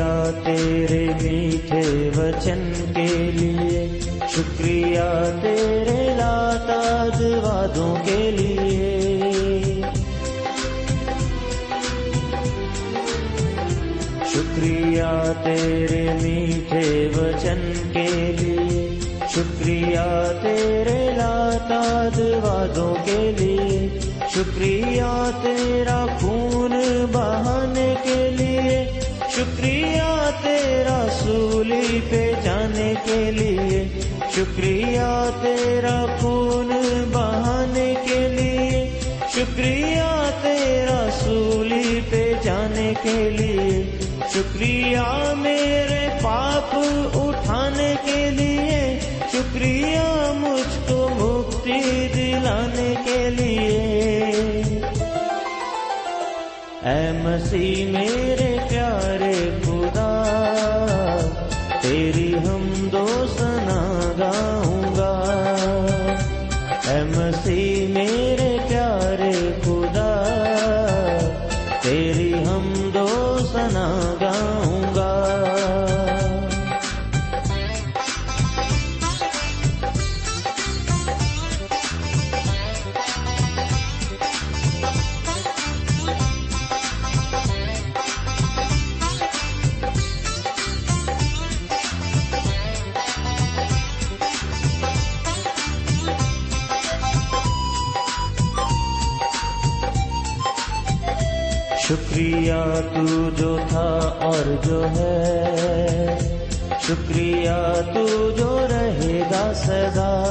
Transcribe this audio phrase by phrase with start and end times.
[0.00, 5.08] شکریہ تیرے میٹھے وچن کے لیے، شکریہ
[5.42, 8.94] تیرے لاتاد وادوں کے لیے۔
[14.32, 18.08] شکریہ تیرے میٹھے وچن کے
[18.38, 18.88] لیے،
[19.28, 20.08] شکریہ
[20.42, 23.88] تیرے لاتاد وادوں کے لیے،
[24.30, 26.39] شکریہ تیرا خون
[33.10, 33.84] کے لیے
[34.34, 35.06] شکریہ
[35.42, 36.70] تیرا خون
[37.12, 38.84] بہانے کے لیے،
[39.34, 40.08] شکریہ
[40.42, 43.82] تیرا سولی پہ جانے کے لیے،
[44.34, 46.74] شکریہ میرے پاپ
[47.14, 48.98] اٹھانے کے لیے،
[49.32, 50.06] شکریہ
[50.36, 53.78] مجھ کو مکتی دلانے کے لیے۔
[56.84, 59.34] اے مسیح میرے پیارے
[59.64, 60.10] خدا،
[61.82, 62.29] تیری
[101.90, 102.52] شکریہ
[102.94, 106.18] تو جو تھا اور جو ہے۔
[106.82, 107.50] شکریہ
[107.94, 110.24] تو جو رہے گا سدا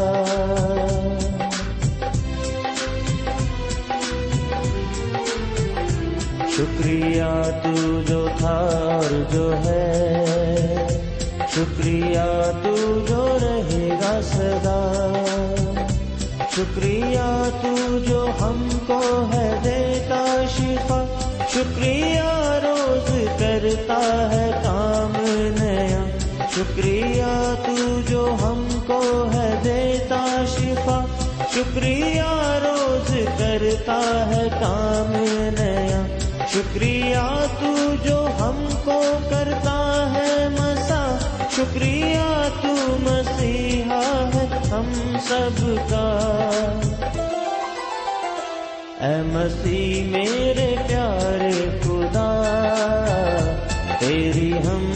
[6.50, 7.24] شکریہ
[7.64, 8.58] تو جو تھا
[8.94, 10.26] اور جو ہے۔
[11.56, 15.24] شکریہ تو جو رہے گا سدا
[16.52, 19.02] شکریہ تو جو ہم کو
[19.34, 19.89] ہے دیتا شفا
[21.60, 22.22] شکریہ
[22.64, 25.14] روز کرتا ہے کام
[25.62, 26.04] نیا۔
[26.56, 31.06] شکریہ تو جو ہم کو ہے دیتا شفا۔
[31.54, 32.24] شکریہ
[32.64, 35.24] روز کرتا ہے کام
[35.60, 36.06] نیا۔
[36.48, 41.18] شکریہ تو جو ہم کو کرتا ہے مسا۔
[41.52, 46.20] شکریہ تو مسیحا ہے ہم سب کا۔
[49.00, 51.52] اے مسیح میرے پیارے
[51.82, 52.28] خدا
[54.00, 54.89] تیری ہم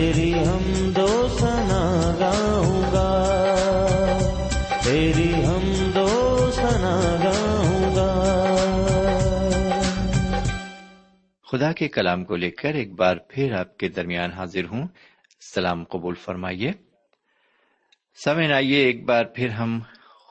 [0.00, 3.26] تیری ہم دو سنا گاؤں گا۔
[4.84, 8.30] تیری ہم دو سنا گاؤں گا۔
[11.46, 14.88] خدا کے کلام کو لے کر ایک بار پھر آپ کے درمیان حاضر ہوں۔
[15.54, 16.72] سلام قبول فرمائیے۔
[18.24, 19.80] سمن آئیے ایک بار پھر ہم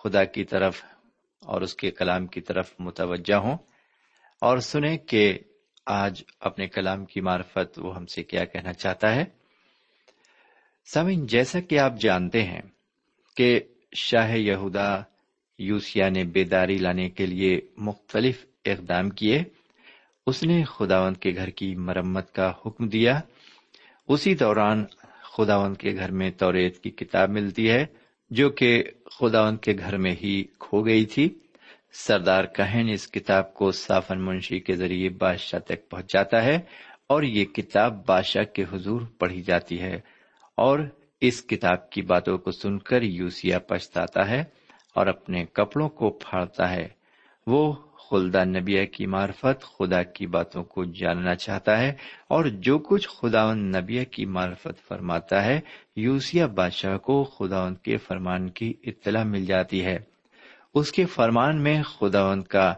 [0.03, 0.83] خدا کی طرف
[1.45, 3.57] اور اس کے کلام کی طرف متوجہ ہوں
[4.41, 5.39] اور سنیں کہ
[5.85, 9.38] آج اپنے کلام کی معرفت وہ ہم سے کیا کہنا چاہتا ہے۔
[10.93, 12.61] سمن جیسا کہ آپ جانتے ہیں
[13.37, 13.59] کہ
[13.93, 15.01] شاہ یہودا
[15.59, 19.43] یوسیا نے بیداری لانے کے لیے مختلف اقدام کیے،
[20.27, 23.19] اس نے خداوند کے گھر کی مرمت کا حکم دیا۔
[24.07, 24.85] اسی دوران
[25.23, 27.85] خداوند کے گھر میں توریت کی کتاب ملتی ہے،
[28.29, 28.83] جو کہ
[29.19, 31.29] خداوند کے گھر میں ہی کھو گئی تھی۔
[31.93, 36.59] سردار کہن اس کتاب کو صافن منشی کے ذریعے بادشاہ تک پہنچاتا ہے
[37.07, 40.18] اور یہ کتاب بادشاہ کے حضور پڑھی جاتی ہے۔
[40.59, 40.79] اور
[41.21, 44.43] اس کتاب کی باتوں کو سن کر یوسیا پچھتاتا ہے
[44.95, 46.87] اور اپنے کپڑوں کو پھاڑتا ہے۔
[47.47, 47.73] وہ
[48.09, 51.89] خلدا نبیہ کی معرفت، خدا کی باتوں کو جاننا چاہتا ہے
[52.27, 55.59] اور جو کچھ خداون نبیہ کی معرفت فرماتا ہے
[55.95, 59.97] یوسیا بادشاہ کو خداون کے فرمان کی اطلاع مل جاتی ہے۔
[60.73, 62.73] اس کے فرمان میں خداون کا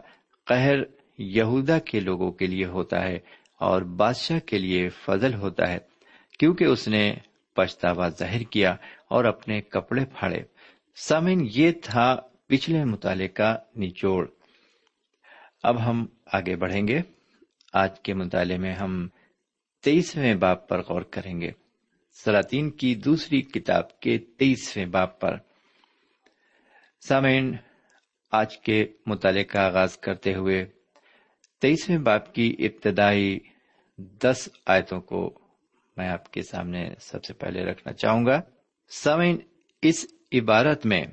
[0.46, 0.76] قہر
[1.18, 3.18] یہودا کے لوگوں کے لیے ہوتا ہے
[3.60, 5.78] اور بادشاہ کے لیے فضل ہوتا ہے،
[6.38, 7.14] کیونکہ اس نے
[7.54, 8.76] پچھتاوا ظاہر کیا
[9.08, 10.42] اور اپنے کپڑے پھاڑے۔
[10.94, 12.16] سامن یہ تھا
[12.46, 14.28] پچھلے مطالعے کا نچوڑ۔
[15.62, 17.00] اب ہم آگے بڑھیں گے۔
[17.72, 19.08] آج کے مطالعے میں ہم
[19.82, 21.50] تیئیسویں باپ پر غور کریں گے۔
[22.24, 25.36] سلاطین کی دوسری کتاب کے تیئیسویں باپ پر۔
[27.08, 27.56] سامعین،
[28.32, 30.66] آج کے مطالعے کا آغاز کرتے ہوئے
[31.60, 33.38] تیئیسویں باپ کی ابتدائی
[33.98, 35.38] دس آیتوں کو
[35.96, 38.40] میں آپ کے سامنے سب سے پہلے رکھنا چاہوں گا۔
[38.88, 39.38] سامعین،
[39.82, 41.04] اس عبارت میں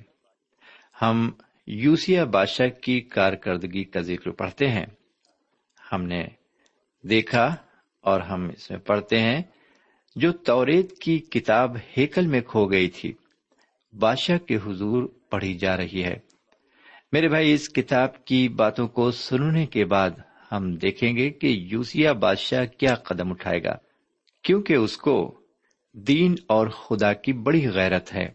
[1.01, 1.31] ہم
[1.67, 4.85] یوسیا بادشاہ کی کارکردگی کا ذکر پڑھتے ہیں۔
[5.91, 6.27] ہم نے
[7.03, 7.55] دیکھا
[8.01, 9.41] اور ہم اس میں پڑھتے ہیں،
[10.15, 13.13] جو توریت کی کتاب ہیکل میں کھو گئی تھی،
[13.99, 16.15] بادشاہ کے حضور پڑھی جا رہی ہے۔
[17.11, 20.09] میرے بھائی، اس کتاب کی باتوں کو سننے کے بعد
[20.51, 23.75] ہم دیکھیں گے کہ یوسیا بادشاہ کیا قدم اٹھائے گا۔
[24.43, 25.41] کیونکہ اس کو
[25.93, 28.29] دین اور خدا کی بڑی غیرت ہے۔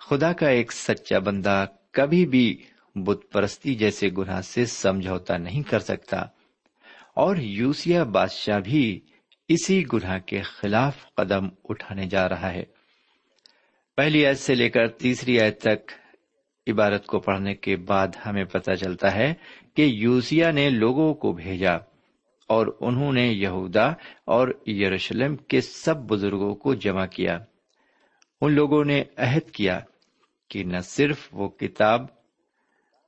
[0.00, 2.62] خدا کا ایک سچا بندہ کبھی بھی
[2.94, 6.16] بت پرستی جیسے گناہ سے سمجھوتا نہیں کر سکتا۔
[7.14, 9.00] اور یوسیا بادشاہ بھی
[9.48, 12.64] اسی گناہ کے خلاف قدم اٹھانے جا رہا ہے۔
[13.96, 15.92] پہلی آیت سے لے کر تیسری آیت تک
[16.66, 19.34] عبارت کو پڑھنے کے بعد ہمیں پتہ چلتا ہے
[19.74, 21.91] کہ یوسیا نے لوگوں کو بھیجا۔
[22.48, 23.92] اور انہوں نے یہودا
[24.24, 27.38] اور یروشلم کے سب بزرگوں کو جمع کیا۔
[28.40, 29.80] ان لوگوں نے عہد کیا
[30.50, 32.06] کہ نہ صرف وہ کتاب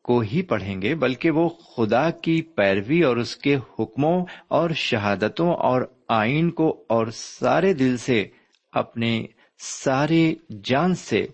[0.02, 5.54] کو ہی پڑھیں گے، بلکہ وہ خدا کی پیروی اور اس کے حکموں اور شہادتوں
[5.54, 8.26] اور آئین کو اور سارے دل سے،
[8.72, 9.26] اپنے
[9.58, 11.26] سارے جان سے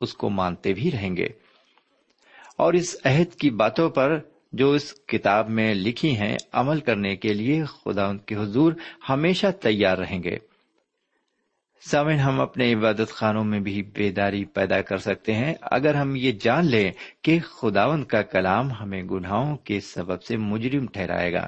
[0.00, 1.26] اس کو مانتے بھی رہیں گے۔
[2.58, 4.18] اور اس عہد کی باتوں پر
[4.56, 8.72] جو اس کتاب میں لکھی ہیں عمل کرنے کے لیے خدا ان کے حضور
[9.08, 10.36] ہمیشہ تیار رہیں گے۔
[11.90, 16.32] سامن ہم اپنے عبادت خانوں میں بھی بیداری پیدا کر سکتے ہیں۔ اگر ہم یہ
[16.32, 21.46] جان لیں کہ خداون کا کلام ہمیں گناہوں کے سبب سے مجرم ٹھہرائے گا۔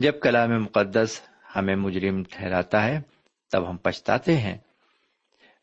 [0.00, 1.20] جب کلام مقدس
[1.56, 3.00] ہمیں مجرم ٹھہراتا ہے،
[3.52, 4.56] تب ہم پچھتاتے ہیں۔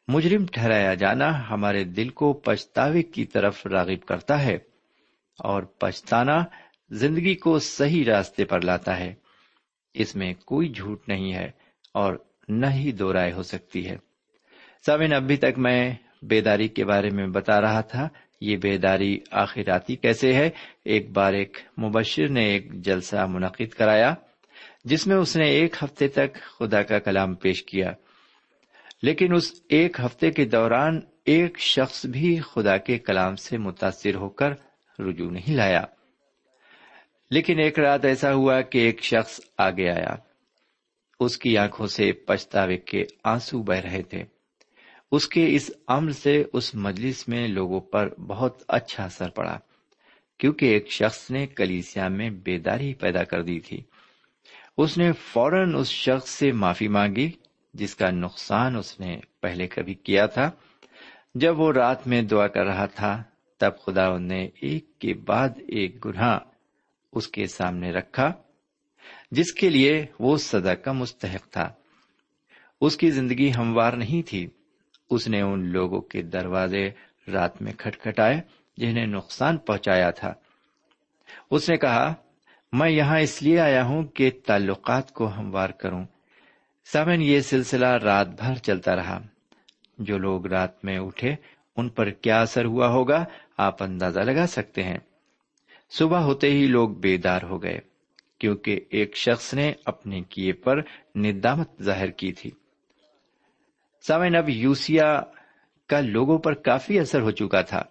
[0.07, 4.74] مجرم ٹھہرایا جانا ہمارے دل کو پچھتاوے کی طرف راغب کرتا ہے۔
[5.39, 6.43] اور پچھتانا
[6.89, 9.13] زندگی کو صحیح راستے پر لاتا ہے۔
[9.93, 11.51] اس میں کوئی جھوٹ نہیں ہے
[11.93, 12.15] اور
[12.47, 13.97] نہ ہی دو رائے ہو سکتی ہے۔
[14.85, 18.09] سامن ابھی تک میں بیداری کے بارے میں بتا رہا تھا،
[18.41, 20.49] یہ بیداری آخراتی کیسے ہے؟
[20.85, 24.13] ایک بار ایک مبشر نے ایک جلسہ منعقد کرایا،
[24.85, 27.91] جس میں اس نے ایک ہفتے تک خدا کا کلام پیش کیا۔
[29.03, 34.29] لیکن اس ایک ہفتے کے دوران ایک شخص بھی خدا کے کلام سے متاثر ہو
[34.29, 34.53] کر
[34.99, 35.83] رجوع نہیں لایا۔
[37.29, 40.15] لیکن ایک رات ایسا ہوا کہ ایک شخص آگے آیا۔
[41.19, 44.23] اس کی آنکھوں سے پچھتاوے کے آنسو بہ رہے تھے۔
[45.11, 49.59] اس کے اس عمل سے اس مجلس میں لوگوں پر بہت اچھا اثر پڑا،
[50.37, 53.81] کیونکہ ایک شخص نے کلیسیا میں بیداری پیدا کر دی تھی۔
[54.77, 57.31] اس نے فوراً اس شخص سے معافی مانگی،
[57.73, 60.51] جس کا نقصان اس نے پہلے کبھی کیا تھا۔
[61.35, 63.23] جب وہ رات میں دعا کر رہا تھا
[63.57, 66.39] تب خدا نے ایک کے بعد ایک گناہ
[67.11, 68.33] اس کے سامنے رکھا،
[69.31, 71.73] جس کے لیے وہ سزا کا مستحق تھا۔
[72.81, 74.47] اس کی زندگی ہموار نہیں تھی۔
[75.09, 76.89] اس نے ان لوگوں کے دروازے
[77.33, 78.41] رات میں کھٹکھٹائے
[78.77, 80.33] جنہیں نقصان پہنچایا تھا۔
[81.51, 82.13] اس نے کہا،
[82.71, 86.05] میں یہاں اس لیے آیا ہوں کہ تعلقات کو ہموار کروں۔
[86.85, 89.21] سامن یہ سلسلہ رات بھر چلتا رہا۔
[89.99, 91.35] جو لوگ رات میں اٹھے،
[91.77, 93.25] ان پر کیا اثر ہوا ہوگا؟
[93.57, 94.97] آپ اندازہ لگا سکتے ہیں۔
[95.89, 97.79] صبح ہوتے ہی لوگ بیدار ہو گئے،
[98.39, 100.81] کیونکہ ایک شخص نے اپنے کیے پر
[101.15, 102.51] ندامت ظاہر کی تھی۔
[104.07, 105.21] سامن اب یوسیا
[105.87, 107.83] کا لوگوں پر کافی اثر ہو چکا تھا۔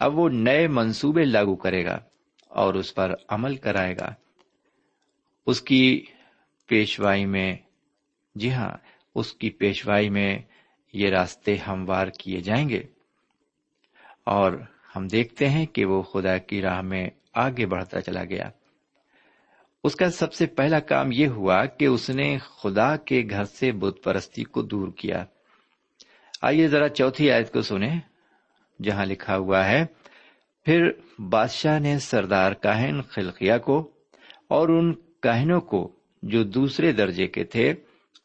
[0.00, 1.98] اب وہ نئے منصوبے لاگو کرے گا
[2.48, 4.14] اور اس پر عمل کرائے گا۔
[5.46, 6.04] اس کی
[6.66, 7.56] پیشوائی میں
[8.34, 8.76] جی ہاں
[9.14, 10.38] اس کی پیشوائی میں
[10.92, 12.82] یہ راستے ہموار کیے جائیں گے۔
[14.24, 14.52] اور
[14.96, 18.50] ہم دیکھتے ہیں کہ وہ خدا کی راہ میں آگے بڑھتا چلا گیا۔
[19.84, 23.72] اس کا سب سے پہلا کام یہ ہوا کہ اس نے خدا کے گھر سے
[23.72, 25.24] بت پرستی کو دور کیا۔
[26.42, 28.00] آئیے ذرا چوتھی آیت کو سنیں،
[28.82, 29.84] جہاں لکھا ہوا ہے،
[30.64, 33.90] پھر بادشاہ نے سردار کاہن خلقیا کو
[34.48, 37.70] اور ان کاہنوں کو جو دوسرے درجے کے تھے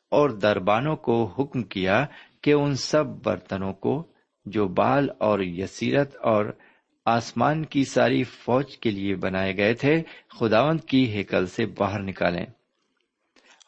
[0.09, 2.05] اور دربانوں کو حکم کیا
[2.41, 4.07] کہ ان سب برتنوں کو
[4.49, 6.45] جو بال اور یسیرت اور
[7.05, 10.03] آسمان کی ساری فوج کے لیے بنائے گئے تھے،
[10.39, 12.45] خداوند کی ہیکل سے باہر نکالیں۔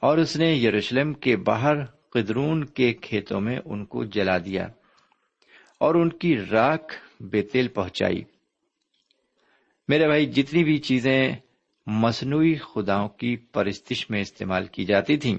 [0.01, 4.67] اور اس نے یروشلم کے باہر قدرون کے کھیتوں میں ان کو جلا دیا
[5.77, 8.23] اور ان کی راک بیتیل پہنچائی۔
[9.87, 11.35] میرے بھائی، جتنی بھی چیزیں
[11.87, 15.37] مصنوعی خداؤں کی پرستش میں استعمال کی جاتی تھیں،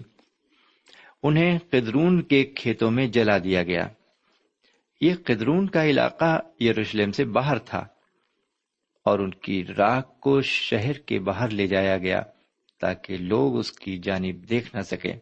[1.23, 3.89] انہیں قدرون کے کھیتوں میں جلا دیا گیا۔
[5.03, 7.87] یہ قدرون کا علاقہ یروشلم سے باہر تھا
[9.05, 12.23] اور ان کی راک کو شہر کے باہر لے جایا گیا
[12.81, 15.13] تاکہ لوگ اس کی جانب دیکھ نہ سکے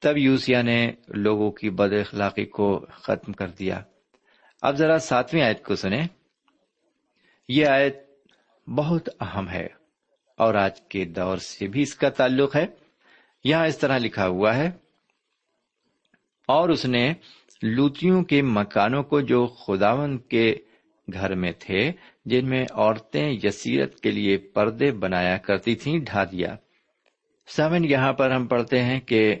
[0.00, 3.82] تب یوسیا نے لوگوں کی بد اخلاقی کو ختم کر دیا۔
[4.62, 6.06] اب ذرا ساتویں آیت کو سنیں۔
[7.48, 7.96] یہ آیت
[8.68, 9.66] بہت اہم ہے
[10.36, 12.66] اور آج کے دور سے بھی اس کا تعلق ہے۔
[13.44, 14.70] یہاں اس طرح لکھا ہوا ہے،
[16.48, 17.12] اور اس نے
[17.62, 20.54] لوتیوں کے مکانوں کو جو خداون کے
[21.12, 21.92] گھر میں تھے،
[22.24, 26.56] جن میں عورتیں یسیرت کے لیے پردے بنایا کرتی تھیں، ڈھا دیا۔
[27.46, 29.36] سمن یہاں پر ہم پڑھتے ہیں کہ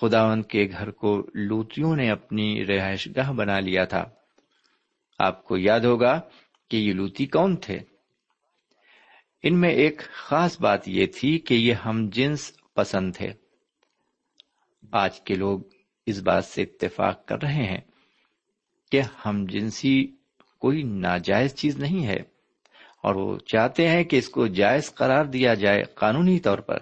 [0.00, 4.04] خداون کے گھر کو لوتیوں نے اپنی رہائش گاہ بنا لیا تھا۔
[5.18, 6.20] آپ کو یاد ہوگا
[6.70, 7.78] کہ یہ لوتی کون تھے۔
[9.42, 13.32] ان میں ایک خاص بات یہ تھی کہ یہ ہم جنس پسند تھے۔
[14.92, 15.60] آج کے لوگ
[16.08, 17.80] اس بات سے اتفاق کر رہے ہیں
[18.92, 20.06] کہ ہم جنسی
[20.58, 22.16] کوئی ناجائز چیز نہیں ہے
[23.02, 26.78] اور وہ چاہتے ہیں کہ اس کو جائز قرار دیا جائے قانونی طور پر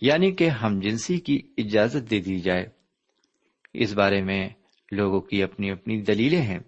[0.00, 2.66] یعنی کہ ہم جنسی کی اجازت دے دی جائے۔
[3.74, 4.48] اس بارے میں
[4.92, 6.58] لوگوں کی اپنی اپنی دلیلیں ہیں۔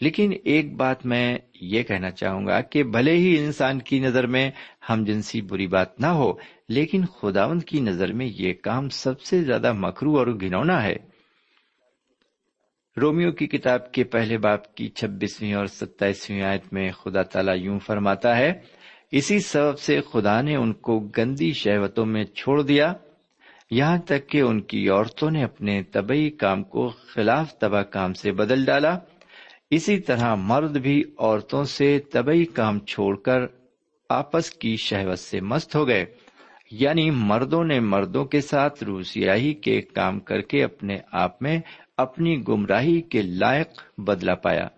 [0.00, 4.50] لیکن ایک بات میں یہ کہنا چاہوں گا کہ بھلے ہی انسان کی نظر میں
[4.90, 6.32] ہم جنسی بری بات نہ ہو،
[6.68, 10.96] لیکن خداوند کی نظر میں یہ کام سب سے زیادہ مکرو اور گھنونا ہے۔
[13.00, 17.78] رومیو کی کتاب کے پہلے باپ کی چھبیسویں اور ستائیسویں آیت میں خدا تعالیٰ یوں
[17.78, 18.52] فرماتا ہے،
[19.12, 22.92] اسی سبب سے خدا نے ان کو گندی شہوتوں میں چھوڑ دیا۔
[23.70, 28.32] یہاں تک کہ ان کی عورتوں نے اپنے طبی کام کو خلاف تباہ کام سے
[28.32, 28.98] بدل ڈالا۔
[29.70, 33.38] اسی طرح مرد بھی عورتوں سے طبی کام چھوڑ کر
[34.08, 36.04] آپس کی شہوت سے مست ہو گئے۔
[36.70, 41.60] یعنی مردوں نے مردوں کے ساتھ روسیاہی کے کام کر کے اپنے آپ میں
[41.96, 44.68] اپنی گمراہی کے لائق بدلا پایا۔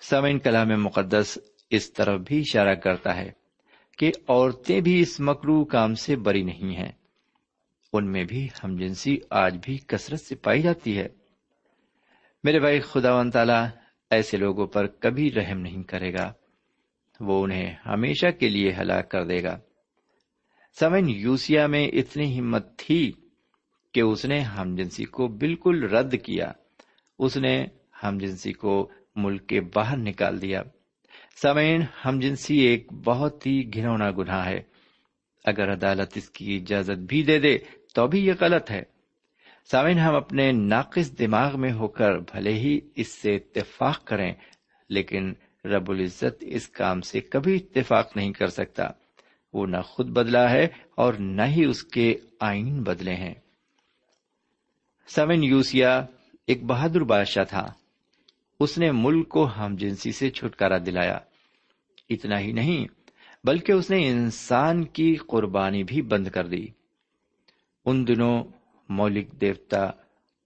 [0.00, 1.38] سمین کلام مقدس
[1.70, 3.30] اس طرف بھی اشارہ کرتا ہے
[3.98, 6.92] کہ عورتیں بھی اس مکرو کام سے بری نہیں ہیں۔
[7.92, 11.19] ان میں بھی ہم جنسی آج بھی کثرت سے پائی جاتی ہے۔
[12.44, 13.66] میرے بھائی خدا و تعالی
[14.10, 16.32] ایسے لوگوں پر کبھی رحم نہیں کرے گا۔
[17.20, 19.58] وہ انہیں ہمیشہ کے لیے ہلاک کر دے گا۔
[20.80, 23.12] سمن یوسیا میں اتنی ہمت تھی
[23.94, 26.52] کہ اس نے ہم جنسی کو بالکل رد کیا۔
[27.18, 27.66] اس نے
[28.02, 30.62] ہم جنسی کو ملک کے باہر نکال دیا۔
[31.42, 34.62] سمین ہم جنسی ایک بہت ہی گھنونا گناہ ہے۔
[35.44, 37.58] اگر عدالت اس کی اجازت بھی دے دے،
[37.94, 38.99] تو بھی یہ غلط ہے۔
[39.70, 44.34] سامن ہم اپنے ناقص دماغ میں ہو کر بھلے ہی اس سے اتفاق کریں،
[44.88, 45.32] لیکن
[45.64, 48.84] رب العزت اس کام سے کبھی اتفاق نہیں کر سکتا۔
[49.52, 53.34] وہ نہ خود بدلا ہے اور نہ ہی اس کے آئین بدلے ہیں۔
[55.08, 56.06] سمن یوسیا
[56.46, 57.66] ایک بہادر بادشاہ تھا۔
[58.60, 61.18] اس نے ملک کو ہم جنسی سے چھٹکارا دلایا۔
[62.10, 62.86] اتنا ہی نہیں،
[63.44, 66.66] بلکہ اس نے انسان کی قربانی بھی بند کر دی۔
[67.84, 68.44] ان دنوں
[68.90, 69.90] مولک دیوتا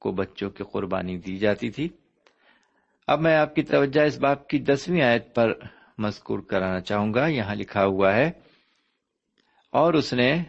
[0.00, 1.88] کو بچوں کی قربانی دی جاتی تھی۔
[3.06, 5.52] اب میں آپ کی توجہ اس باپ کی دسویں آیت پر
[5.98, 8.30] مذکور کرانا چاہوں گا۔ یہاں لکھا ہوا ہے،
[9.72, 10.42] اور اس نے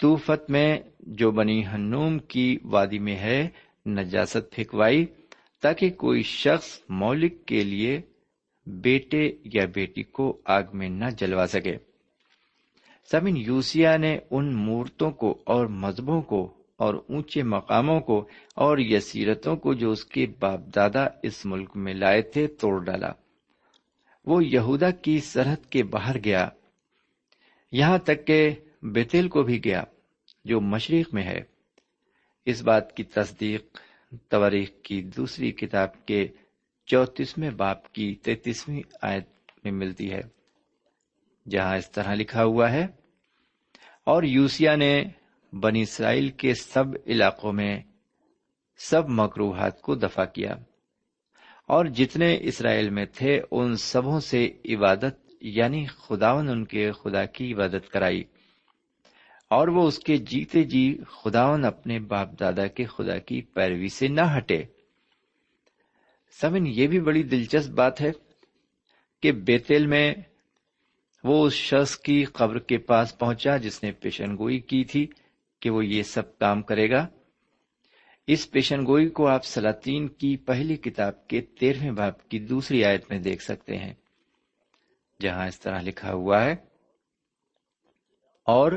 [0.00, 3.48] توفت میں جو بنی ہنوم کی وادی میں ہے،
[3.86, 5.06] نجاست پھینکوائی
[5.62, 8.00] تاکہ کوئی شخص مولک کے لیے
[8.66, 11.76] بیٹے یا بیٹی کو آگ میں نہ جلوا سکے۔
[13.10, 19.56] سمن یوسیا نے ان مورتوں کو اور مذہبوں کو اور اونچے مقاموں کو اور یسیرتوں
[19.56, 23.12] کو جو اس کے باپ دادا اس ملک میں لائے تھے توڑ ڈالا۔
[24.26, 26.48] وہ یہودا کی سرحد کے باہر گیا۔
[27.72, 28.50] یہاں تک کہ
[28.82, 29.82] بیتل کو بھی گیا،
[30.44, 31.40] جو مشرق میں ہے۔
[32.46, 33.78] اس بات کی تصدیق،
[34.28, 36.28] تواریخ کی دوسری کتاب کے
[36.86, 39.28] چوتیسویں باپ کی تینتیسویں آیت
[39.64, 40.20] میں ملتی ہے۔
[41.48, 42.86] جہاں اس طرح لکھا ہوا ہے،
[44.04, 45.04] اور یوسیا نے
[45.52, 47.80] بنی اسرائیل کے سب علاقوں میں
[48.78, 50.54] سب مقروحات کو دفاع کیا
[51.66, 57.54] اور جتنے اسرائیل میں تھے ان سبوں سے عبادت یعنی خداون ان کے خدا کی
[57.54, 58.24] عبادت کرائی
[59.50, 64.08] اور وہ اس کے جیتے جی خداون اپنے باپ دادا کے خدا کی پیروی سے
[64.08, 64.62] نہ ہٹے۔
[66.40, 68.10] سمن، یہ بھی بڑی دلچسپ بات ہے
[69.22, 70.14] کہ بیتل میں
[71.24, 75.06] وہ اس شخص کی قبر کے پاس پہنچا جس نے پیشن گوئی کی تھی۔
[75.60, 77.06] کہ وہ یہ سب کام کرے گا۔
[78.28, 83.10] اس پیشن گوئی کو آپ سلاطین کی پہلی کتاب کے تیرہویں باپ کی دوسری آیت
[83.10, 83.94] میں دیکھ سکتے ہیں،
[85.20, 86.54] جہاں اس طرح لکھا ہوا ہے،
[88.46, 88.72] اور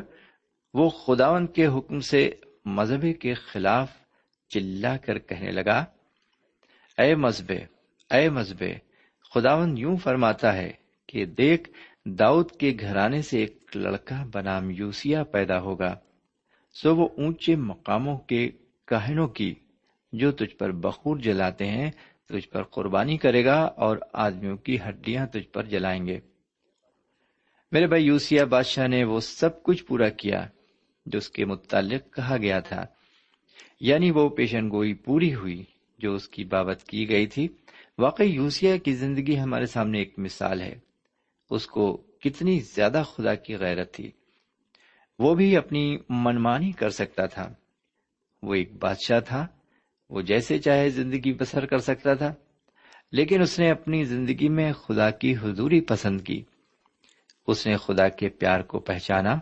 [0.74, 2.30] وہ خداون کے حکم سے
[2.66, 3.90] مذہبی کے خلاف
[4.52, 5.80] چلا کر کہنے لگا،
[6.98, 7.52] اے مذہب
[8.12, 8.64] اے مذہب
[9.32, 10.72] خداون یوں فرماتا ہے
[11.10, 11.70] کہ دیکھ،
[12.06, 15.96] داؤد کے گھرانے سے ایک لڑکا بنام یوسیا پیدا ہوگا۔
[16.74, 18.50] سو وہ اونچے مقاموں کے
[18.88, 19.56] کہنوں کی
[20.14, 21.92] جو تجھ پر بخور جلاتے ہیں،
[22.26, 26.20] تجھ پر قربانی کرے گا اور آدمیوں کی ہڈیاں تجھ پر جلائیں گے۔
[27.72, 30.48] میرے بھائی یوسیا بادشاہ نے وہ سب کچھ پورا کیا
[31.06, 32.86] جو اس کے متعلق کہا گیا تھا۔
[33.80, 35.64] یعنی وہ پیشن گوئی پوری ہوئی
[36.00, 37.48] جو اس کی بابت کی گئی تھی۔
[37.98, 40.76] واقعی یوسیا کی زندگی ہمارے سامنے ایک مثال ہے۔
[41.50, 44.12] اس کو کتنی زیادہ خدا کی غیرت تھی۔
[45.20, 47.54] وہ بھی اپنی منمانی کر سکتا تھا۔
[48.44, 49.48] وہ ایک بادشاہ تھا۔
[50.10, 52.34] وہ جیسے چاہے زندگی بسر کر سکتا تھا۔
[53.12, 56.44] لیکن اس نے اپنی زندگی میں خدا کی حضوری پسند کی۔
[57.48, 59.40] اس نے خدا کے پیار کو پہچانا۔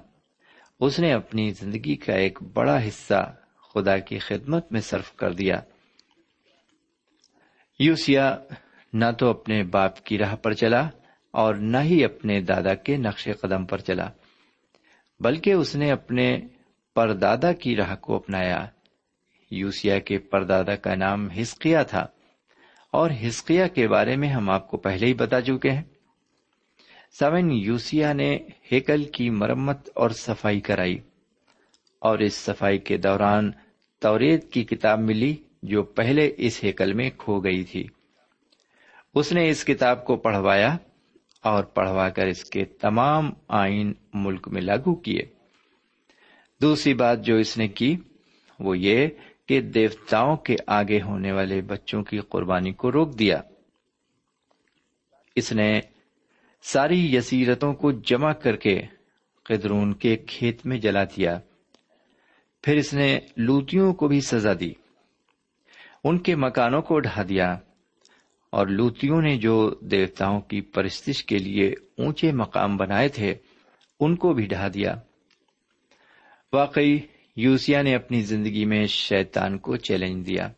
[0.79, 3.35] اس نے اپنی زندگی کا ایک بڑا حصہ
[3.73, 5.61] خدا کی خدمت میں صرف کر دیا۔
[7.79, 8.37] یوسیا
[8.93, 10.89] نہ تو اپنے باپ کی راہ پر چلا
[11.31, 14.09] اور نہ ہی اپنے دادا کے نقش قدم پر چلا۔
[15.19, 16.39] بلکہ اس نے اپنے
[16.95, 18.65] پردادا کی راہ کو اپنایا۔
[19.51, 22.07] یوسیا کے پردادا کا نام ہسکیا تھا۔
[22.91, 25.83] اور ہسکیا کے بارے میں ہم آپ کو پہلے ہی بتا چکے ہیں۔
[27.19, 28.37] سیون یوسیا نے
[28.71, 30.97] ہیکل کی مرمت اور صفائی کرائی۔
[31.99, 33.51] اور اس صفائی کے دوران
[33.99, 37.87] توریت کی کتاب ملی جو پہلے اس ہیکل میں کھو گئی تھی۔
[39.15, 40.77] اس نے اس کتاب کو پڑھوایا۔
[41.43, 45.21] اور پڑھوا کر اس کے تمام آئین ملک میں لاگو کیے۔
[46.61, 47.97] دوسری بات جو اس نے کی
[48.59, 49.07] وہ یہ
[49.45, 53.41] کہ دیوتاؤں کے آگے ہونے والے بچوں کی قربانی کو روک دیا۔
[55.35, 55.81] اس نے
[56.61, 58.81] ساری یسیرتوں کو جمع کر کے
[59.43, 61.39] قدرون کے کھیت میں جلا دیا۔
[62.61, 64.71] پھر اس نے لوتیوں کو بھی سزا دی۔
[66.03, 67.57] ان کے مکانوں کو ڈھا دیا۔
[68.49, 73.35] اور لوتیوں نے جو دیوتاؤں کی پرستش کے لیے اونچے مقام بنائے تھے،
[73.99, 74.95] ان کو بھی ڈھا دیا۔
[76.53, 76.99] واقعی
[77.35, 80.49] یوسیا نے اپنی زندگی میں شیطان کو چیلنج دیا۔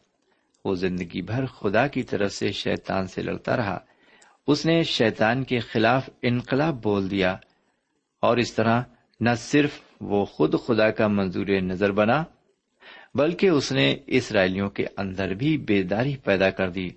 [0.65, 3.80] وہ زندگی بھر خدا کی طرف سے شیطان سے لڑتا رہا۔
[4.47, 7.38] اس نے شیطان کے خلاف انقلاب بول دیا۔
[8.21, 8.82] اور اس طرح
[9.19, 12.23] نہ صرف وہ خود خدا کا منظور نظر بنا،
[13.15, 16.89] بلکہ اس نے اسرائیلیوں کے اندر بھی بیداری پیدا کر دی۔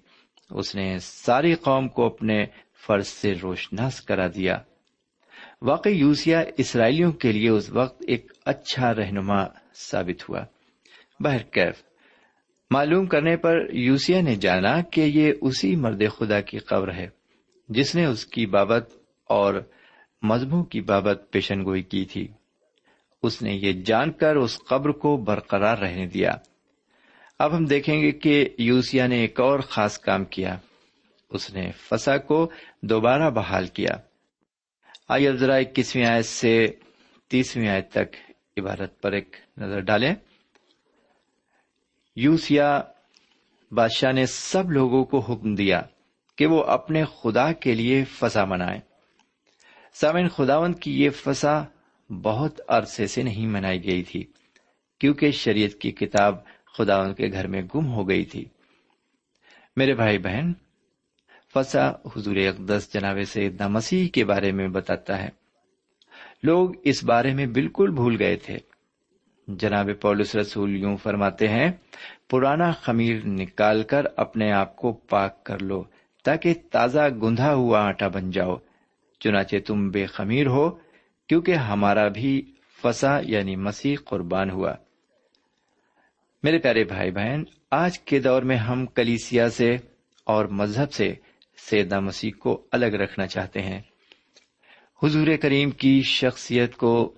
[0.50, 2.46] اس نے ساری قوم کو اپنے
[2.86, 4.58] فرض سے روشناس کرا دیا۔
[5.62, 10.40] واقعی یوسیا اسرائیلیوں کے لیے اس وقت ایک اچھا رہنما ثابت ہوا۔
[11.20, 11.82] بہرکیف
[12.70, 17.08] معلوم کرنے پر یوسیا نے جانا کہ یہ اسی مرد خدا کی قبر ہے،
[17.68, 18.92] جس نے اس کی بابت
[19.28, 19.54] اور
[20.22, 22.28] مذہبوں کی بابت پیشن گوئی کی تھی۔
[23.22, 26.30] اس نے یہ جان کر اس قبر کو برقرار رہنے دیا۔
[27.44, 30.56] اب ہم دیکھیں گے کہ یوسیا نے ایک اور خاص کام کیا۔
[31.30, 32.50] اس نے فسا کو
[32.82, 33.96] دوبارہ بحال کیا۔
[35.08, 36.66] آئیے اب ذرا اکیسویں آیت سے
[37.28, 38.16] تیسویں آیت تک
[38.58, 40.14] عبارت پر ایک نظر ڈالیں۔
[42.16, 42.82] یوسیا
[43.72, 45.82] بادشاہ نے سب لوگوں کو حکم دیا
[46.36, 48.80] کہ وہ اپنے خدا کے لیے فسا منائے
[49.94, 51.62] سامن خداون کی یہ فسا
[52.22, 54.24] بہت عرصے سے نہیں منائی گئی تھی،
[55.00, 56.36] کیونکہ شریعت کی کتاب
[56.78, 58.44] خداون کے گھر میں گم ہو گئی تھی۔
[59.76, 60.52] میرے بھائی بہن
[61.54, 65.28] فسا حضور اقدس جناب سے مسیح کے بارے میں بتاتا ہے۔
[66.42, 68.58] لوگ اس بارے میں بالکل بھول گئے تھے۔
[69.48, 71.72] جناب پولس رسول یوں فرماتے ہیں،
[72.30, 75.84] پرانا خمیر نکال کر اپنے آپ کو پاک کر لو
[76.24, 78.56] تاکہ تازہ گندھا ہوا آٹا بن جاؤ۔
[79.20, 80.70] چنانچہ تم بے خمیر ہو،
[81.28, 84.74] کیونکہ ہمارا بھی فسا یعنی مسیح قربان ہوا۔
[86.44, 89.76] میرے پیارے بھائی بہن، آج کے دور میں ہم کلیسیا سے
[90.24, 91.14] اور مذہب سے
[91.56, 93.80] سیدہ مسیح کو الگ رکھنا چاہتے ہیں۔
[95.02, 97.14] حضور کریم کی شخصیت کو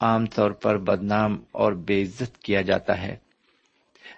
[0.00, 3.16] عام طور پر بدنام اور بے عزت کیا جاتا ہے۔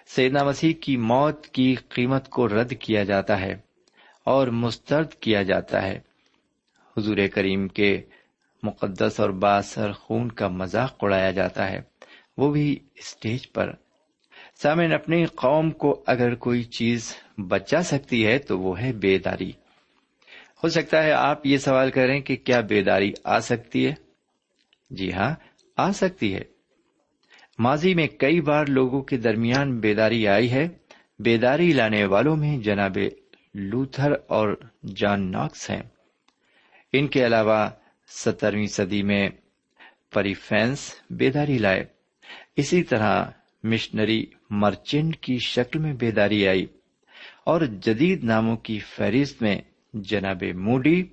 [0.07, 3.55] سیدنا مسیح کی موت کی قیمت کو رد کیا جاتا ہے
[4.23, 5.99] اور مسترد کیا جاتا ہے۔
[6.97, 8.01] حضور کریم کے
[8.63, 11.81] مقدس اور باثر خون کا مذاق اڑایا جاتا ہے۔
[12.37, 13.71] وہ بھی اسٹیج پر
[14.61, 19.51] سامن اپنی قوم کو اگر کوئی چیز بچا سکتی ہے تو وہ ہے بیداری۔
[20.63, 23.93] ہو سکتا ہے آپ یہ سوال کریں کہ کیا بیداری آ سکتی ہے؟
[24.89, 25.35] جی ہاں
[25.77, 26.41] آ سکتی ہے۔
[27.59, 30.67] ماضی میں کئی بار لوگوں کے درمیان بیداری آئی ہے۔
[31.19, 32.97] بیداری لانے والوں میں جناب
[33.53, 34.57] لوتھر اور
[34.95, 35.83] جان ناکس ہیں۔
[36.93, 37.69] ان کے علاوہ
[38.07, 39.29] سترویں صدی میں
[40.13, 41.85] پریفینس بیداری لائے۔
[42.55, 43.25] اسی طرح
[43.63, 46.65] مشنری مرچنٹ کی شکل میں بیداری آئی
[47.45, 49.61] اور جدید ناموں کی فہرست میں
[49.93, 51.03] جناب موڈی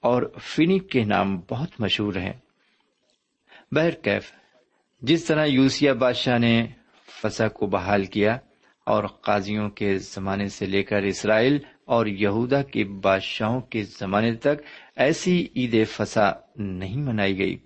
[0.00, 2.32] اور فینک کے نام بہت مشہور ہیں۔
[3.72, 4.32] بہرکیف
[5.02, 6.66] جس طرح یوسیا بادشاہ نے
[7.22, 8.38] فسا کو بحال کیا
[8.86, 14.62] اور قاضیوں کے زمانے سے لے کر اسرائیل اور یہودا کے بادشاہوں کے زمانے تک
[14.96, 17.56] ایسی عید فسا نہیں منائی گئی۔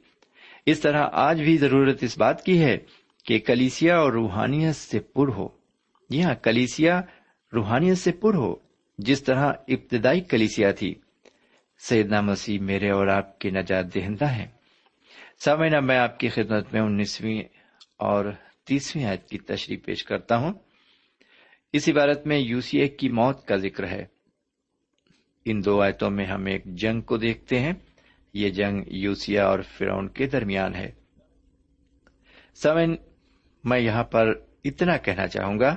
[0.67, 2.79] اس طرح آج بھی ضرورت اس بات کی ہے
[3.25, 5.49] کہ کلیسیا اور روحانیت سے پر ہو۔
[6.11, 7.01] یہاں کلیسیا
[7.53, 8.55] روحانیت سے پر ہو،
[8.99, 10.95] جس طرح ابتدائی کلیسیا تھی۔
[11.79, 14.47] سیدنا مسیح میرے اور آپ کے نجات دہندہ ہیں۔
[15.45, 17.43] سامعین میں آپ کی خدمت میں انیسویں
[17.97, 18.25] اور
[18.67, 20.53] تیسویں آیت کی تشریح پیش کرتا ہوں۔
[21.73, 24.05] اس عبارت میں یوسی کی موت کا ذکر ہے۔
[25.45, 27.73] ان دو آیتوں میں ہم ایک جنگ کو دیکھتے ہیں۔
[28.35, 30.91] یہ جنگ یوسیا اور فرون کے درمیان ہے۔
[32.55, 32.95] سمن
[33.65, 34.33] میں یہاں پر
[34.65, 35.77] اتنا کہنا چاہوں گا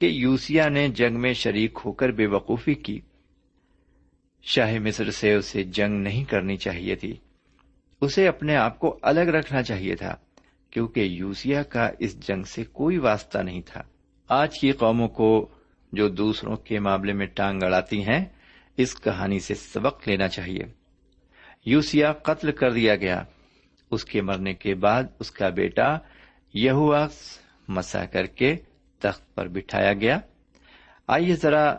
[0.00, 3.00] کہ یوسیا نے جنگ میں شریک ہو کر بے وقوفی کی۔
[4.42, 7.16] شاہ مصر سے اسے جنگ نہیں کرنی چاہیے تھی۔
[8.00, 10.16] اسے اپنے آپ کو الگ رکھنا چاہیے تھا،
[10.70, 13.82] کیونکہ یوسیا کا اس جنگ سے کوئی واسطہ نہیں تھا۔
[14.28, 15.48] آج کی قوموں کو
[15.92, 18.24] جو دوسروں کے معاملے میں ٹانگ اڑاتی ہیں،
[18.76, 20.64] اس کہانی سے سبق لینا چاہیے۔
[21.66, 23.24] یوسیا قتل کر دیا گیا۔
[23.90, 25.98] اس کے مرنے کے بعد اس کا بیٹا
[26.54, 26.94] یہو
[27.68, 28.56] مسا کر کے
[28.98, 30.20] تخت پر بٹھایا گیا۔
[31.06, 31.76] آئیے ذرا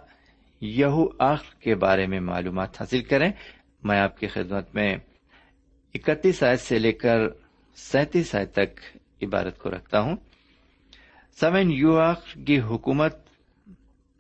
[0.62, 3.32] یہو آخر کے بارے میں معلومات حاصل کریں۔
[3.84, 4.98] میں آپ کی خدمت میں
[5.94, 7.18] اکتیس آیت سے لے کر
[7.76, 10.16] سینتیس آیت تک عبارت کو رکھتا ہوں۔
[11.40, 12.00] سمن یو
[12.48, 13.16] کی حکومت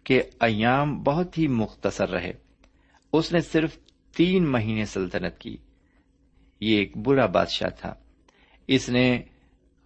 [0.04, 2.34] کے ایام بہت ہی مختصر رہے۔
[3.14, 3.78] اس نے صرف
[4.16, 5.58] تین مہینے سلطنت کی۔
[6.60, 7.94] یہ ایک برا بادشاہ تھا۔
[8.68, 9.22] اس نے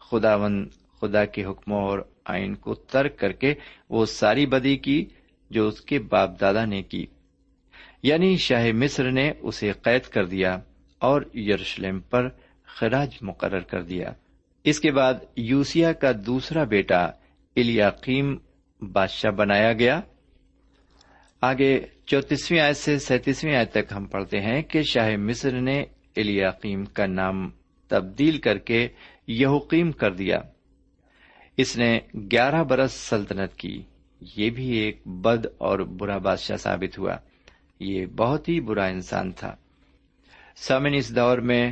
[0.09, 0.69] خدا ون
[1.01, 3.53] خدا کے حکموں اور آئین کو ترک کر کے
[3.89, 5.05] وہ ساری بدی کی
[5.49, 7.05] جو اس کے باپ دادا نے کی۔
[8.03, 10.57] یعنی شاہ مصر نے اسے قید کر دیا
[10.99, 12.29] اور یروشلم پر
[12.63, 14.11] خراج مقرر کر دیا۔
[14.63, 17.05] اس کے بعد یوسیا کا دوسرا بیٹا
[17.55, 18.37] الیاقیم
[18.91, 20.01] بادشاہ بنایا گیا۔
[21.41, 25.81] آگے چوتیسویں آیت سے سینتیسویں آیت تک ہم پڑھتے ہیں کہ شاہ مصر نے
[26.15, 27.49] الیاقیم کا نام
[27.87, 28.87] تبدیل کر کے
[29.27, 30.39] یہوقیم کر دیا۔
[31.57, 31.99] اس نے
[32.31, 33.81] گیارہ برس سلطنت کی۔
[34.37, 37.15] یہ بھی ایک بد اور برا بادشاہ ثابت ہوا۔
[37.79, 39.55] یہ بہت ہی برا انسان تھا۔
[40.55, 41.71] سامن اس دور میں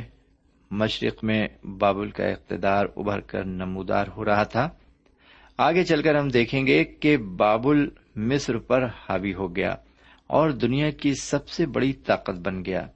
[0.70, 4.68] مشرق میں بابل کا اقتدار ابھر کر نمودار ہو رہا تھا۔
[5.58, 9.74] آگے چل کر ہم دیکھیں گے کہ بابل مصر پر حاوی ہو گیا
[10.26, 12.86] اور دنیا کی سب سے بڑی طاقت بن گیا۔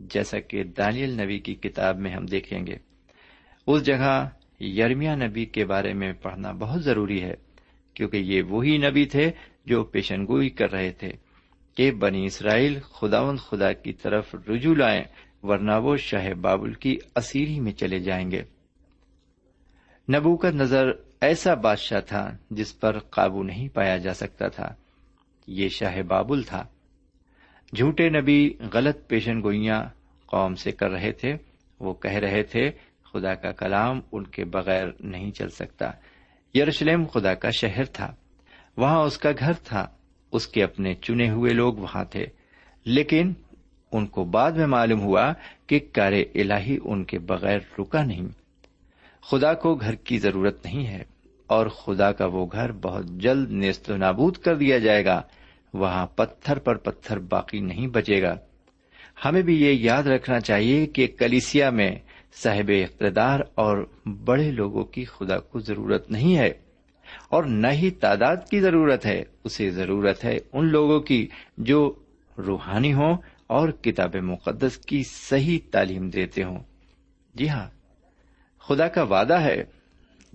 [0.00, 2.87] جیسا کہ دانیل نبی کی کتاب میں ہم دیکھیں گے۔
[3.68, 4.28] اس جگہ
[4.60, 7.34] یرمیا نبی کے بارے میں پڑھنا بہت ضروری ہے،
[7.94, 9.30] کیونکہ یہ وہی نبی تھے
[9.66, 11.08] جو پیشن گوئی کر رہے تھے
[11.74, 15.02] کہ بنی اسرائیل خداوند خدا کی طرف رجوع لائیں،
[15.42, 18.42] ورنہ وہ شاہ بابل کی اسیری میں چلے جائیں گے۔
[20.16, 24.74] نبوکت نظر ایسا بادشاہ تھا جس پر قابو نہیں پایا جا سکتا تھا۔
[25.46, 26.64] یہ شاہ بابل تھا۔
[27.76, 29.84] جھوٹے نبی غلط پیشن گوئیاں
[30.26, 31.36] قوم سے کر رہے تھے،
[31.80, 32.70] وہ کہہ رہے تھے
[33.12, 35.90] خدا کا کلام ان کے بغیر نہیں چل سکتا۔
[36.54, 38.14] یروشلم خدا کا شہر تھا۔
[38.76, 39.86] وہاں اس کا گھر تھا۔
[40.32, 42.26] اس کے اپنے چنے ہوئے لوگ وہاں تھے۔
[42.84, 43.32] لیکن
[43.92, 45.32] ان کو بعد میں معلوم ہوا
[45.66, 48.26] کہ کار الہی ان کے بغیر رکا نہیں۔
[49.22, 51.02] خدا کو گھر کی ضرورت نہیں ہے۔
[51.46, 55.22] اور خدا کا وہ گھر بہت جلد نیست و نابود کر دیا جائے گا۔
[55.74, 58.36] وہاں پتھر پر پتھر باقی نہیں بچے گا۔
[59.24, 61.90] ہمیں بھی یہ یاد رکھنا چاہیے کہ کلیسیا میں
[62.32, 66.52] صاحب اقتدار اور بڑے لوگوں کی خدا کو ضرورت نہیں ہے
[67.28, 71.94] اور نہ ہی تعداد کی ضرورت ہے، اسے ضرورت ہے ان لوگوں کی جو
[72.38, 76.58] روحانی ہوں اور کتاب مقدس کی صحیح تعلیم دیتے ہوں۔
[77.34, 77.68] جی ہاں
[78.58, 79.64] خدا کا وعدہ ہے،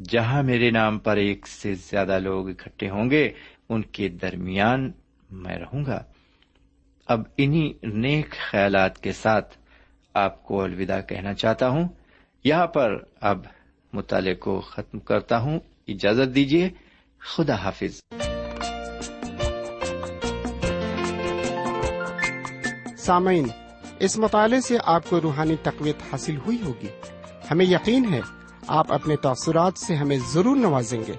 [0.10, 3.30] جہاں میرے نام پر ایک سے زیادہ لوگ اکٹھے ہوں گے،
[3.70, 4.92] ان کے درمیان
[5.30, 6.04] میں رہوں گا۔
[7.08, 9.58] اب انہی نیک خیالات کے ساتھ
[10.14, 11.88] آپ کو الوداع کہنا چاہتا ہوں۔
[12.44, 13.46] یہاں پر اب
[13.94, 16.70] مطالعے کو ختم کرتا ہوں۔ اجازت دیجیے
[17.20, 18.02] خدا حافظ۔
[22.98, 23.48] سامعین،
[24.00, 26.88] اس مطالعے سے آپ کو روحانی تقویت حاصل ہوئی ہوگی۔
[27.52, 28.22] ہمیں یقین ہے،
[28.68, 31.14] آپ اپنے تاثرات سے ہمیں ضرور نوازیں گے۔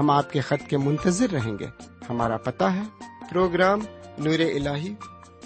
[0.00, 1.66] ہم آپ کے خط کے منتظر رہیں گے۔
[2.10, 2.82] ہمارا پتا ہے۔
[3.30, 3.78] پروگرام
[4.18, 4.66] نور ال